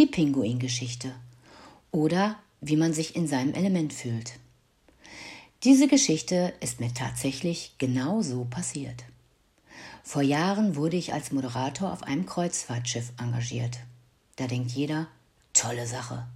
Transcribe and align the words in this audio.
Die 0.00 0.06
Pinguin-Geschichte 0.06 1.14
oder 1.90 2.36
wie 2.62 2.78
man 2.78 2.94
sich 2.94 3.16
in 3.16 3.26
seinem 3.26 3.52
Element 3.52 3.92
fühlt. 3.92 4.32
Diese 5.62 5.88
Geschichte 5.88 6.54
ist 6.60 6.80
mir 6.80 6.94
tatsächlich 6.94 7.74
genau 7.76 8.22
so 8.22 8.46
passiert. 8.46 9.04
Vor 10.02 10.22
Jahren 10.22 10.74
wurde 10.74 10.96
ich 10.96 11.12
als 11.12 11.32
Moderator 11.32 11.92
auf 11.92 12.02
einem 12.02 12.24
Kreuzfahrtschiff 12.24 13.12
engagiert. 13.20 13.80
Da 14.36 14.46
denkt 14.46 14.70
jeder, 14.70 15.06
tolle 15.52 15.86
Sache. 15.86 16.26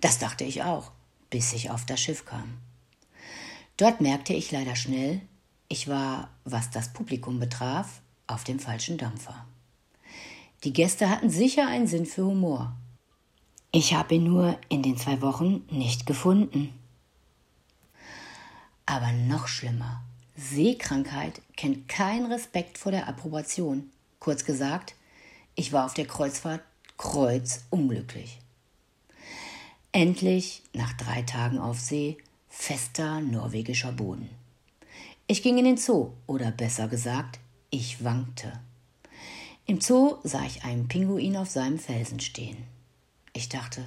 Das 0.00 0.18
dachte 0.18 0.44
ich 0.44 0.62
auch, 0.62 0.90
bis 1.28 1.52
ich 1.52 1.68
auf 1.68 1.84
das 1.84 2.00
Schiff 2.00 2.24
kam. 2.24 2.54
Dort 3.76 4.00
merkte 4.00 4.32
ich 4.32 4.50
leider 4.50 4.76
schnell, 4.76 5.20
ich 5.68 5.88
war, 5.88 6.30
was 6.44 6.70
das 6.70 6.94
Publikum 6.94 7.38
betraf, 7.38 8.00
auf 8.26 8.44
dem 8.44 8.58
falschen 8.58 8.96
Dampfer. 8.96 9.44
Die 10.62 10.72
Gäste 10.72 11.10
hatten 11.10 11.28
sicher 11.28 11.68
einen 11.68 11.86
Sinn 11.86 12.06
für 12.06 12.24
Humor. 12.24 12.74
Ich 13.76 13.92
habe 13.92 14.14
ihn 14.14 14.22
nur 14.22 14.56
in 14.68 14.84
den 14.84 14.96
zwei 14.96 15.20
Wochen 15.20 15.64
nicht 15.68 16.06
gefunden. 16.06 16.72
Aber 18.86 19.10
noch 19.10 19.48
schlimmer, 19.48 20.00
Seekrankheit 20.36 21.42
kennt 21.56 21.88
keinen 21.88 22.30
Respekt 22.30 22.78
vor 22.78 22.92
der 22.92 23.08
Approbation. 23.08 23.90
Kurz 24.20 24.44
gesagt, 24.44 24.94
ich 25.56 25.72
war 25.72 25.86
auf 25.86 25.94
der 25.94 26.06
Kreuzfahrt 26.06 26.60
kreuzunglücklich. 26.98 28.38
Endlich, 29.90 30.62
nach 30.72 30.92
drei 30.92 31.22
Tagen 31.22 31.58
auf 31.58 31.80
See, 31.80 32.18
fester 32.48 33.20
norwegischer 33.22 33.90
Boden. 33.90 34.30
Ich 35.26 35.42
ging 35.42 35.58
in 35.58 35.64
den 35.64 35.78
Zoo, 35.78 36.12
oder 36.28 36.52
besser 36.52 36.86
gesagt, 36.86 37.40
ich 37.70 38.04
wankte. 38.04 38.52
Im 39.66 39.80
Zoo 39.80 40.18
sah 40.22 40.44
ich 40.44 40.62
einen 40.62 40.86
Pinguin 40.86 41.36
auf 41.36 41.50
seinem 41.50 41.80
Felsen 41.80 42.20
stehen. 42.20 42.72
Ich 43.36 43.48
dachte, 43.48 43.84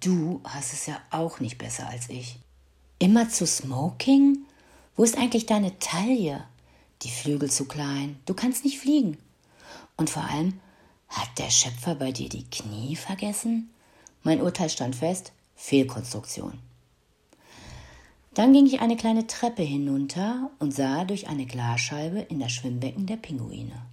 du 0.00 0.40
hast 0.42 0.72
es 0.72 0.86
ja 0.86 1.00
auch 1.10 1.38
nicht 1.38 1.56
besser 1.56 1.88
als 1.88 2.08
ich. 2.08 2.40
Immer 2.98 3.28
zu 3.28 3.46
Smoking? 3.46 4.38
Wo 4.96 5.04
ist 5.04 5.16
eigentlich 5.16 5.46
deine 5.46 5.78
Taille? 5.78 6.44
Die 7.02 7.10
Flügel 7.10 7.48
zu 7.48 7.66
klein, 7.66 8.18
du 8.26 8.34
kannst 8.34 8.64
nicht 8.64 8.80
fliegen. 8.80 9.18
Und 9.96 10.10
vor 10.10 10.24
allem, 10.24 10.60
hat 11.08 11.28
der 11.38 11.50
Schöpfer 11.50 11.94
bei 11.94 12.10
dir 12.10 12.28
die 12.28 12.44
Knie 12.50 12.96
vergessen? 12.96 13.70
Mein 14.24 14.40
Urteil 14.40 14.68
stand 14.68 14.96
fest, 14.96 15.30
Fehlkonstruktion. 15.54 16.58
Dann 18.34 18.52
ging 18.52 18.66
ich 18.66 18.80
eine 18.80 18.96
kleine 18.96 19.28
Treppe 19.28 19.62
hinunter 19.62 20.50
und 20.58 20.74
sah 20.74 21.04
durch 21.04 21.28
eine 21.28 21.46
Glasscheibe 21.46 22.18
in 22.18 22.40
das 22.40 22.50
Schwimmbecken 22.50 23.06
der 23.06 23.16
Pinguine. 23.16 23.86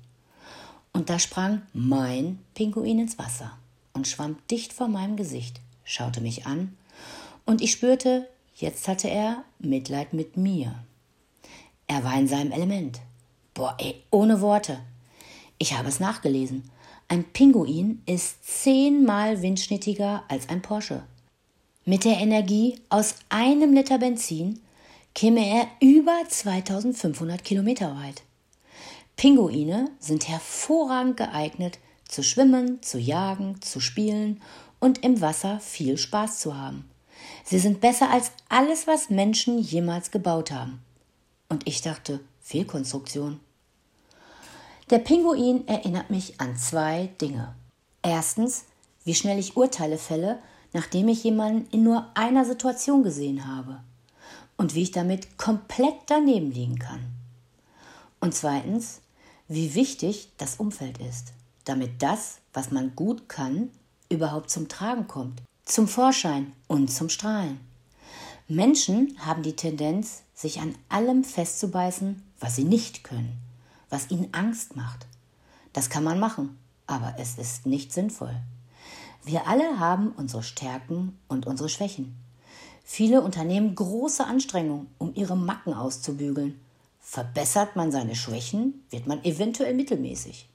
Und 0.93 1.11
da 1.11 1.19
sprang 1.19 1.61
mein 1.73 2.39
Pinguin 2.55 2.99
ins 2.99 3.19
Wasser 3.19 3.59
und 3.99 4.07
schwamm 4.07 4.37
dicht 4.49 4.71
vor 4.71 4.87
meinem 4.87 5.17
Gesicht, 5.17 5.59
schaute 5.83 6.21
mich 6.21 6.45
an, 6.45 6.77
und 7.45 7.61
ich 7.61 7.71
spürte, 7.71 8.29
jetzt 8.55 8.87
hatte 8.87 9.09
er 9.09 9.43
Mitleid 9.59 10.13
mit 10.13 10.37
mir. 10.37 10.73
Er 11.85 12.05
war 12.05 12.17
in 12.17 12.29
seinem 12.29 12.53
Element. 12.53 13.01
Boah, 13.53 13.75
ey, 13.77 14.01
ohne 14.09 14.39
Worte. 14.39 14.79
Ich 15.57 15.77
habe 15.77 15.89
es 15.89 15.99
nachgelesen. 15.99 16.69
Ein 17.09 17.25
Pinguin 17.25 18.01
ist 18.05 18.63
zehnmal 18.63 19.41
windschnittiger 19.41 20.23
als 20.29 20.47
ein 20.47 20.61
Porsche. 20.61 21.03
Mit 21.83 22.05
der 22.05 22.19
Energie 22.19 22.79
aus 22.87 23.15
einem 23.27 23.73
Liter 23.73 23.97
Benzin 23.97 24.61
käme 25.13 25.45
er 25.45 25.67
über 25.81 26.23
2500 26.25 27.43
Kilometer 27.43 27.97
weit. 27.97 28.21
Pinguine 29.17 29.91
sind 29.99 30.29
hervorragend 30.29 31.17
geeignet, 31.17 31.79
zu 32.09 32.23
schwimmen, 32.23 32.83
zu 32.83 32.99
jagen, 32.99 33.61
zu 33.61 33.79
spielen 33.79 34.41
und 34.79 35.05
im 35.05 35.21
Wasser 35.21 35.61
viel 35.61 35.97
Spaß 35.97 36.39
zu 36.41 36.57
haben. 36.57 36.89
Sie 37.45 37.59
sind 37.59 37.79
besser 37.79 38.11
als 38.11 38.31
alles, 38.49 38.85
was 38.85 39.09
Menschen 39.09 39.57
jemals 39.57 40.11
gebaut 40.11 40.51
haben. 40.51 40.81
Und 41.47 41.65
ich 41.65 41.81
dachte, 41.81 42.19
Fehlkonstruktion. 42.41 43.39
Der 44.89 44.99
Pinguin 44.99 45.65
erinnert 45.69 46.09
mich 46.09 46.41
an 46.41 46.57
zwei 46.57 47.09
Dinge. 47.21 47.55
Erstens, 48.01 48.65
wie 49.05 49.15
schnell 49.15 49.39
ich 49.39 49.55
Urteile 49.55 49.97
fälle 49.97 50.39
nachdem 50.73 51.07
ich 51.07 51.23
jemanden 51.23 51.67
in 51.71 51.83
nur 51.83 52.07
einer 52.15 52.45
Situation 52.45 53.03
gesehen 53.03 53.47
habe 53.47 53.81
und 54.57 54.75
wie 54.75 54.83
ich 54.83 54.91
damit 54.91 55.37
komplett 55.37 55.95
daneben 56.07 56.51
liegen 56.51 56.79
kann. 56.79 57.13
Und 58.19 58.35
zweitens, 58.35 59.01
wie 59.47 59.73
wichtig 59.75 60.29
das 60.37 60.57
Umfeld 60.57 60.99
ist, 60.99 61.33
damit 61.69 62.01
das, 62.01 62.39
was 62.51 62.71
man 62.71 62.95
gut 62.95 63.29
kann, 63.29 63.69
überhaupt 64.09 64.49
zum 64.49 64.67
Tragen 64.67 65.07
kommt, 65.07 65.41
zum 65.65 65.87
Vorschein 65.87 66.51
und 66.67 66.89
zum 66.91 67.09
Strahlen. 67.09 67.59
Menschen 68.47 69.15
haben 69.19 69.43
die 69.43 69.55
Tendenz, 69.55 70.23
sich 70.33 70.59
an 70.59 70.73
allem 70.89 71.23
festzubeißen, 71.23 72.23
was 72.39 72.55
sie 72.55 72.63
nicht 72.63 73.03
können, 73.03 73.37
was 73.89 74.09
ihnen 74.09 74.33
Angst 74.33 74.75
macht. 74.75 75.05
Das 75.71 75.91
kann 75.91 76.03
man 76.03 76.19
machen, 76.19 76.57
aber 76.87 77.13
es 77.19 77.37
ist 77.37 77.67
nicht 77.67 77.93
sinnvoll. 77.93 78.35
Wir 79.23 79.47
alle 79.47 79.79
haben 79.79 80.11
unsere 80.13 80.41
Stärken 80.41 81.19
und 81.27 81.45
unsere 81.45 81.69
Schwächen. 81.69 82.15
Viele 82.83 83.21
unternehmen 83.21 83.75
große 83.75 84.25
Anstrengungen, 84.25 84.87
um 84.97 85.13
ihre 85.13 85.37
Macken 85.37 85.75
auszubügeln. 85.75 86.59
Verbessert 86.99 87.75
man 87.75 87.91
seine 87.91 88.15
Schwächen, 88.15 88.85
wird 88.89 89.05
man 89.05 89.23
eventuell 89.23 89.75
mittelmäßig. 89.75 90.49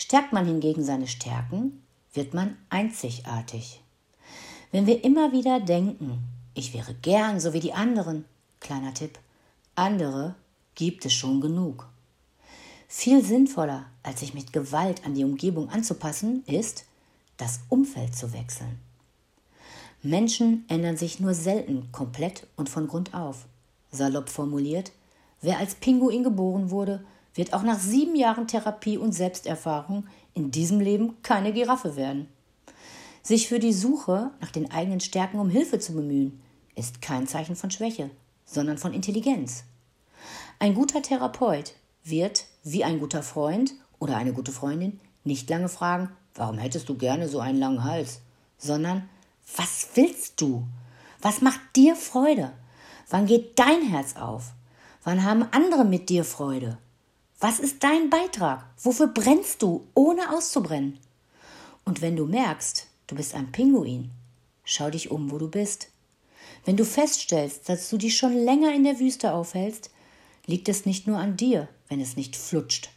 Stärkt 0.00 0.32
man 0.32 0.46
hingegen 0.46 0.82
seine 0.82 1.06
Stärken, 1.06 1.82
wird 2.14 2.32
man 2.32 2.56
einzigartig. 2.70 3.82
Wenn 4.72 4.86
wir 4.86 5.04
immer 5.04 5.30
wieder 5.30 5.60
denken, 5.60 6.22
ich 6.54 6.72
wäre 6.72 6.94
gern 6.94 7.38
so 7.38 7.52
wie 7.52 7.60
die 7.60 7.74
anderen, 7.74 8.24
kleiner 8.60 8.94
Tipp, 8.94 9.18
andere 9.74 10.36
gibt 10.74 11.04
es 11.04 11.12
schon 11.12 11.42
genug. 11.42 11.86
Viel 12.88 13.22
sinnvoller, 13.22 13.84
als 14.02 14.20
sich 14.20 14.32
mit 14.32 14.54
Gewalt 14.54 15.04
an 15.04 15.14
die 15.14 15.22
Umgebung 15.22 15.68
anzupassen, 15.68 16.44
ist, 16.46 16.86
das 17.36 17.60
Umfeld 17.68 18.16
zu 18.16 18.32
wechseln. 18.32 18.80
Menschen 20.02 20.64
ändern 20.68 20.96
sich 20.96 21.20
nur 21.20 21.34
selten 21.34 21.92
komplett 21.92 22.46
und 22.56 22.70
von 22.70 22.88
Grund 22.88 23.12
auf. 23.12 23.44
Salopp 23.92 24.30
formuliert, 24.30 24.92
wer 25.42 25.58
als 25.58 25.74
Pinguin 25.74 26.24
geboren 26.24 26.70
wurde, 26.70 27.04
wird 27.34 27.52
auch 27.52 27.62
nach 27.62 27.78
sieben 27.78 28.16
Jahren 28.16 28.46
Therapie 28.46 28.98
und 28.98 29.12
Selbsterfahrung 29.12 30.06
in 30.34 30.50
diesem 30.50 30.80
Leben 30.80 31.16
keine 31.22 31.52
Giraffe 31.52 31.96
werden. 31.96 32.28
Sich 33.22 33.48
für 33.48 33.58
die 33.58 33.72
Suche 33.72 34.30
nach 34.40 34.50
den 34.50 34.70
eigenen 34.70 35.00
Stärken 35.00 35.38
um 35.38 35.50
Hilfe 35.50 35.78
zu 35.78 35.92
bemühen, 35.92 36.40
ist 36.74 37.02
kein 37.02 37.26
Zeichen 37.26 37.56
von 37.56 37.70
Schwäche, 37.70 38.10
sondern 38.44 38.78
von 38.78 38.92
Intelligenz. 38.92 39.64
Ein 40.58 40.74
guter 40.74 41.02
Therapeut 41.02 41.74
wird, 42.04 42.46
wie 42.64 42.84
ein 42.84 42.98
guter 42.98 43.22
Freund 43.22 43.74
oder 43.98 44.16
eine 44.16 44.32
gute 44.32 44.52
Freundin, 44.52 45.00
nicht 45.24 45.48
lange 45.50 45.68
fragen, 45.68 46.10
warum 46.34 46.58
hättest 46.58 46.88
du 46.88 46.96
gerne 46.96 47.28
so 47.28 47.40
einen 47.40 47.58
langen 47.58 47.84
Hals? 47.84 48.20
Sondern, 48.58 49.08
was 49.56 49.88
willst 49.94 50.40
du? 50.40 50.64
Was 51.20 51.42
macht 51.42 51.60
dir 51.76 51.96
Freude? 51.96 52.52
Wann 53.10 53.26
geht 53.26 53.58
dein 53.58 53.82
Herz 53.82 54.16
auf? 54.16 54.52
Wann 55.02 55.24
haben 55.24 55.46
andere 55.50 55.84
mit 55.84 56.08
dir 56.08 56.24
Freude? 56.24 56.78
Was 57.40 57.58
ist 57.58 57.82
dein 57.82 58.10
Beitrag? 58.10 58.66
Wofür 58.82 59.08
brennst 59.08 59.62
du, 59.62 59.88
ohne 59.94 60.30
auszubrennen? 60.36 60.98
Und 61.84 62.02
wenn 62.02 62.16
du 62.16 62.26
merkst, 62.26 62.86
du 63.06 63.16
bist 63.16 63.34
ein 63.34 63.50
Pinguin, 63.50 64.10
schau 64.62 64.90
dich 64.90 65.10
um, 65.10 65.30
wo 65.30 65.38
du 65.38 65.48
bist. 65.48 65.88
Wenn 66.64 66.76
du 66.76 66.84
feststellst, 66.84 67.68
dass 67.68 67.88
du 67.88 67.96
dich 67.96 68.16
schon 68.16 68.34
länger 68.34 68.74
in 68.74 68.84
der 68.84 69.00
Wüste 69.00 69.32
aufhältst, 69.32 69.90
liegt 70.46 70.68
es 70.68 70.84
nicht 70.84 71.06
nur 71.06 71.18
an 71.18 71.36
dir, 71.36 71.68
wenn 71.88 72.00
es 72.00 72.16
nicht 72.16 72.36
flutscht, 72.36 72.90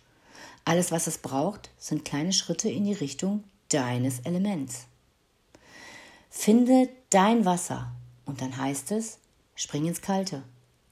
alles, 0.66 0.92
was 0.92 1.08
es 1.08 1.18
braucht, 1.18 1.72
sind 1.78 2.06
kleine 2.06 2.32
Schritte 2.32 2.70
in 2.70 2.86
die 2.86 2.94
Richtung 2.94 3.44
deines 3.70 4.22
Elements. 4.22 4.86
Finde 6.30 6.90
dein 7.10 7.46
Wasser 7.46 7.92
und 8.26 8.42
dann 8.42 8.56
heißt 8.56 8.92
es, 8.92 9.20
spring 9.56 9.86
ins 9.86 10.02
Kalte 10.02 10.44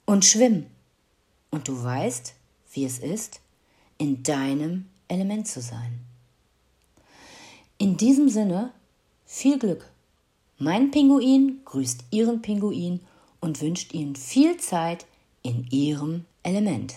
und 0.06 0.26
schwimm. 0.26 0.66
Und 1.52 1.68
du 1.68 1.82
weißt, 1.84 2.34
wie 2.74 2.86
es 2.86 3.00
ist, 3.00 3.42
in 3.98 4.24
deinem 4.24 4.86
Element 5.08 5.48
zu 5.48 5.62
sein. 5.62 6.00
In 7.78 7.98
diesem 7.98 8.30
Sinne, 8.30 8.72
viel 9.26 9.58
Glück. 9.60 9.90
Mein 10.58 10.92
Pinguin 10.92 11.62
grüßt 11.66 12.06
Ihren 12.12 12.42
Pinguin 12.42 13.00
und 13.40 13.62
wünscht 13.62 13.94
Ihnen 13.94 14.16
viel 14.16 14.58
Zeit 14.58 15.06
in 15.42 15.68
Ihrem 15.72 16.26
Element. 16.44 16.96